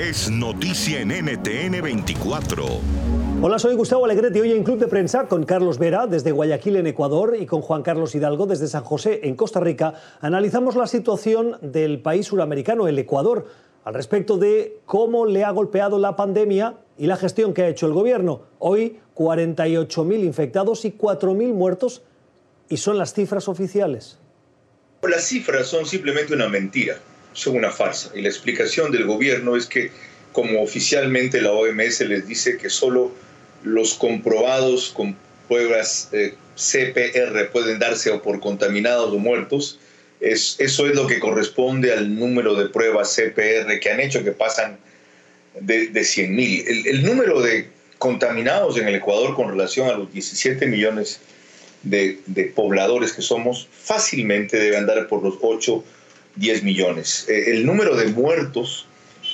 es 0.00 0.30
noticia 0.30 1.02
en 1.02 1.08
NTN 1.08 1.82
24. 1.82 2.64
Hola, 3.42 3.58
soy 3.58 3.74
Gustavo 3.74 4.06
Alegretti, 4.06 4.40
hoy 4.40 4.52
en 4.52 4.64
Club 4.64 4.78
de 4.78 4.86
Prensa 4.86 5.28
con 5.28 5.44
Carlos 5.44 5.76
Vera 5.76 6.06
desde 6.06 6.32
Guayaquil 6.32 6.76
en 6.76 6.86
Ecuador 6.86 7.36
y 7.38 7.44
con 7.44 7.60
Juan 7.60 7.82
Carlos 7.82 8.14
Hidalgo 8.14 8.46
desde 8.46 8.66
San 8.66 8.82
José 8.82 9.20
en 9.24 9.36
Costa 9.36 9.60
Rica. 9.60 9.92
Analizamos 10.22 10.74
la 10.74 10.86
situación 10.86 11.58
del 11.60 12.00
país 12.00 12.28
suramericano, 12.28 12.88
el 12.88 12.98
Ecuador, 12.98 13.46
al 13.84 13.92
respecto 13.92 14.38
de 14.38 14.78
cómo 14.86 15.26
le 15.26 15.44
ha 15.44 15.50
golpeado 15.50 15.98
la 15.98 16.16
pandemia 16.16 16.76
y 16.96 17.06
la 17.06 17.16
gestión 17.16 17.52
que 17.52 17.62
ha 17.62 17.68
hecho 17.68 17.86
el 17.86 17.92
gobierno. 17.92 18.40
Hoy 18.58 19.00
48.000 19.16 20.24
infectados 20.24 20.86
y 20.86 20.92
4.000 20.92 21.52
muertos 21.52 22.00
y 22.70 22.78
son 22.78 22.96
las 22.96 23.12
cifras 23.12 23.48
oficiales. 23.48 24.18
Las 25.02 25.24
cifras 25.24 25.66
son 25.66 25.84
simplemente 25.84 26.32
una 26.32 26.48
mentira, 26.48 26.96
son 27.32 27.56
una 27.56 27.70
farsa. 27.70 28.10
Y 28.14 28.22
la 28.22 28.28
explicación 28.28 28.90
del 28.92 29.04
gobierno 29.04 29.56
es 29.56 29.66
que, 29.66 29.90
como 30.32 30.62
oficialmente 30.62 31.40
la 31.40 31.52
OMS 31.52 32.00
les 32.00 32.26
dice 32.26 32.56
que 32.56 32.70
solo 32.70 33.12
los 33.62 33.94
comprobados 33.94 34.90
con 34.90 35.16
pruebas 35.48 36.08
eh, 36.12 36.34
CPR 36.56 37.50
pueden 37.50 37.78
darse 37.78 38.10
o 38.10 38.22
por 38.22 38.40
contaminados 38.40 39.12
o 39.12 39.18
muertos, 39.18 39.78
es, 40.20 40.56
eso 40.58 40.86
es 40.86 40.94
lo 40.94 41.06
que 41.06 41.18
corresponde 41.18 41.92
al 41.92 42.14
número 42.14 42.54
de 42.54 42.68
pruebas 42.68 43.14
CPR 43.16 43.80
que 43.80 43.90
han 43.90 44.00
hecho, 44.00 44.22
que 44.22 44.32
pasan 44.32 44.78
de, 45.60 45.88
de 45.88 46.00
100.000. 46.00 46.64
El, 46.66 46.86
el 46.86 47.02
número 47.02 47.40
de 47.40 47.68
contaminados 47.98 48.78
en 48.78 48.88
el 48.88 48.94
Ecuador 48.94 49.34
con 49.34 49.50
relación 49.50 49.88
a 49.88 49.92
los 49.92 50.12
17 50.12 50.66
millones 50.66 51.20
de, 51.82 52.52
pobladores 52.54 53.12
que 53.12 53.22
somos, 53.22 53.68
fácilmente 53.70 54.58
debe 54.58 54.76
andar 54.76 55.06
por 55.06 55.22
los 55.22 55.34
8, 55.40 55.84
10 56.36 56.62
millones. 56.62 57.26
Eh, 57.28 57.52
el 57.52 57.66
número 57.66 57.96
de 57.96 58.06
muertos 58.06 58.86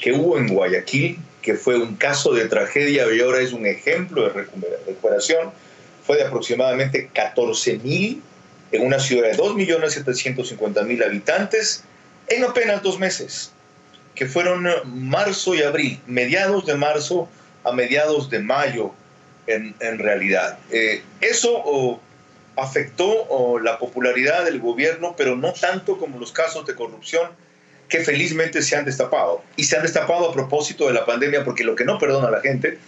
que 0.00 0.12
hubo 0.12 0.38
en 0.38 0.48
Guayaquil, 0.48 1.18
que 1.42 1.54
fue 1.54 1.76
un 1.76 1.96
caso 1.96 2.32
de 2.32 2.46
tragedia 2.46 3.06
y 3.12 3.20
ahora 3.20 3.40
es 3.40 3.52
un 3.52 3.66
ejemplo 3.66 4.22
de 4.22 4.44
recuperación, 4.86 5.50
fue 6.06 6.16
de 6.16 6.24
aproximadamente 6.24 7.10
14 7.12 7.78
mil 7.78 8.22
en 8.72 8.86
una 8.86 8.98
ciudad 8.98 9.30
de 9.30 9.36
2.750.000 9.36 11.04
habitantes 11.04 11.84
en 12.28 12.44
apenas 12.44 12.82
dos 12.82 12.98
meses, 12.98 13.52
que 14.14 14.26
fueron 14.26 14.66
marzo 14.86 15.54
y 15.54 15.62
abril, 15.62 16.00
mediados 16.06 16.66
de 16.66 16.74
marzo 16.74 17.28
a 17.62 17.72
mediados 17.72 18.30
de 18.30 18.40
mayo 18.40 18.92
en, 19.46 19.74
en 19.80 19.98
realidad. 19.98 20.58
Eh, 20.70 21.02
eso 21.20 22.00
afectó 22.56 23.58
la 23.62 23.78
popularidad 23.78 24.44
del 24.44 24.60
gobierno, 24.60 25.14
pero 25.16 25.36
no 25.36 25.52
tanto 25.52 25.98
como 25.98 26.18
los 26.18 26.32
casos 26.32 26.66
de 26.66 26.74
corrupción 26.74 27.30
que 27.88 28.00
felizmente 28.00 28.62
se 28.62 28.76
han 28.76 28.84
destapado. 28.84 29.42
Y 29.56 29.64
se 29.64 29.76
han 29.76 29.82
destapado 29.82 30.30
a 30.30 30.32
propósito 30.32 30.86
de 30.86 30.94
la 30.94 31.04
pandemia, 31.04 31.44
porque 31.44 31.64
lo 31.64 31.74
que 31.74 31.84
no 31.84 31.98
perdona 31.98 32.28
a 32.28 32.30
la 32.30 32.40
gente 32.40 32.78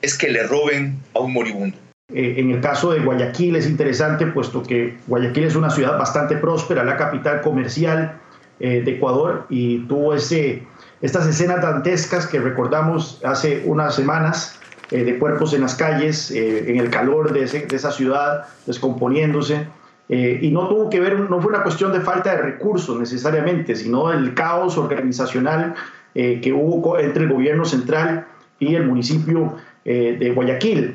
es 0.00 0.16
que 0.18 0.28
le 0.28 0.42
roben 0.42 0.98
a 1.14 1.20
un 1.20 1.32
moribundo. 1.32 1.76
Eh, 2.12 2.34
en 2.38 2.50
el 2.50 2.60
caso 2.60 2.92
de 2.92 3.00
Guayaquil 3.00 3.56
es 3.56 3.66
interesante, 3.66 4.26
puesto 4.26 4.62
que 4.62 4.98
Guayaquil 5.06 5.44
es 5.44 5.54
una 5.54 5.70
ciudad 5.70 5.98
bastante 5.98 6.36
próspera, 6.36 6.84
la 6.84 6.96
capital 6.96 7.40
comercial 7.40 8.20
eh, 8.60 8.82
de 8.84 8.90
Ecuador, 8.92 9.46
y 9.48 9.86
tuvo 9.86 10.14
ese, 10.14 10.62
estas 11.00 11.26
escenas 11.26 11.62
dantescas 11.62 12.26
que 12.26 12.38
recordamos 12.38 13.20
hace 13.24 13.62
unas 13.64 13.94
semanas 13.94 14.58
eh, 14.92 15.04
de 15.04 15.18
cuerpos 15.18 15.54
en 15.54 15.62
las 15.62 15.74
calles, 15.74 16.30
eh, 16.30 16.70
en 16.70 16.76
el 16.76 16.90
calor 16.90 17.32
de, 17.32 17.44
esa 17.44 17.90
ciudad, 17.90 18.44
descomponiéndose. 18.66 19.66
Eh, 20.10 20.40
y 20.42 20.50
no 20.50 20.68
tuvo 20.68 20.90
que 20.90 21.00
ver, 21.00 21.18
no 21.18 21.40
fue 21.40 21.50
una 21.50 21.62
cuestión 21.62 21.92
de 21.92 22.00
falta 22.00 22.32
de 22.32 22.42
recursos 22.42 23.00
necesariamente, 23.00 23.74
sino 23.74 24.12
el 24.12 24.34
caos 24.34 24.76
organizacional 24.76 25.74
que 26.14 26.52
hubo 26.52 26.98
entre 26.98 27.24
el 27.24 27.32
gobierno 27.32 27.64
central 27.64 28.26
y 28.58 28.74
el 28.74 28.86
municipio 28.86 29.56
de 29.82 30.30
Guayaquil. 30.34 30.94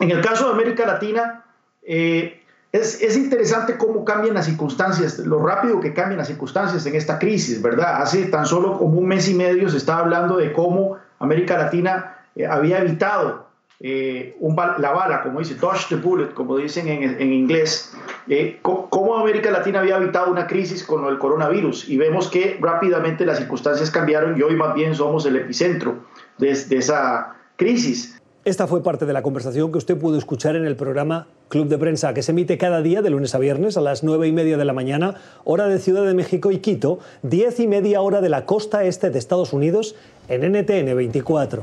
En 0.00 0.10
el 0.10 0.20
caso 0.20 0.48
de 0.48 0.54
América 0.54 0.84
Latina, 0.84 1.44
es, 1.80 2.34
es, 2.72 3.16
interesante 3.16 3.76
cómo 3.76 4.04
cambian 4.04 4.34
las 4.34 4.46
circunstancias, 4.46 5.20
lo 5.20 5.46
rápido 5.46 5.78
que 5.78 5.94
cambian 5.94 6.18
las 6.18 6.26
circunstancias 6.26 6.84
en 6.86 6.96
esta 6.96 7.20
crisis, 7.20 7.62
¿verdad? 7.62 8.02
Hace 8.02 8.24
tan 8.24 8.46
solo 8.46 8.78
como 8.78 8.98
un 8.98 9.06
mes 9.06 9.28
y 9.28 9.34
medio 9.34 9.68
se 9.68 9.76
estaba 9.76 10.00
hablando 10.00 10.38
de 10.38 10.52
cómo 10.52 10.96
América 11.20 11.56
Latina 11.56 12.16
eh, 12.36 12.46
había 12.46 12.78
evitado 12.78 13.46
eh, 13.84 14.36
la 14.78 14.92
bala, 14.92 15.22
como 15.22 15.40
dice, 15.40 15.56
dodge 15.56 15.88
the 15.88 15.96
bullet, 15.96 16.32
como 16.34 16.56
dicen 16.56 16.86
en, 16.88 17.32
inglés, 17.32 17.92
eh, 18.28 18.60
cómo 18.62 19.16
América 19.16 19.50
Latina 19.50 19.80
había 19.80 19.96
evitado 19.96 20.30
una 20.30 20.46
crisis 20.46 20.84
con 20.84 21.04
el 21.06 21.18
coronavirus. 21.18 21.88
Y 21.88 21.96
vemos 21.96 22.28
que 22.28 22.58
rápidamente 22.60 23.26
las 23.26 23.38
circunstancias 23.38 23.90
cambiaron 23.90 24.38
y 24.38 24.42
hoy 24.42 24.54
más 24.54 24.74
bien 24.74 24.94
somos 24.94 25.26
el 25.26 25.34
epicentro 25.36 25.96
de, 26.38 26.54
de 26.54 26.76
esa 26.76 27.34
crisis. 27.56 28.20
Esta 28.44 28.66
fue 28.66 28.82
parte 28.82 29.06
de 29.06 29.12
la 29.12 29.22
conversación 29.22 29.70
que 29.72 29.78
usted 29.78 29.98
pudo 29.98 30.16
escuchar 30.18 30.56
en 30.56 30.64
el 30.64 30.76
programa 30.76 31.26
Club 31.48 31.68
de 31.68 31.78
Prensa, 31.78 32.14
que 32.14 32.22
se 32.22 32.32
emite 32.32 32.58
cada 32.58 32.82
día 32.82 33.02
de 33.02 33.10
lunes 33.10 33.34
a 33.34 33.38
viernes 33.38 33.76
a 33.76 33.80
las 33.80 34.02
nueve 34.02 34.26
y 34.26 34.32
media 34.32 34.56
de 34.56 34.64
la 34.64 34.72
mañana, 34.72 35.14
hora 35.44 35.66
de 35.66 35.78
Ciudad 35.78 36.04
de 36.04 36.14
México 36.14 36.50
y 36.50 36.58
Quito, 36.58 36.98
diez 37.22 37.60
y 37.60 37.66
media 37.68 38.00
hora 38.00 38.20
de 38.20 38.28
la 38.28 38.44
costa 38.44 38.84
este 38.84 39.10
de 39.10 39.18
Estados 39.18 39.52
Unidos 39.52 39.94
en 40.28 40.42
NTN 40.52 40.96
24. 40.96 41.62